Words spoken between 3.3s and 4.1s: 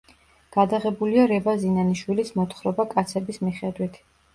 მიხედვით.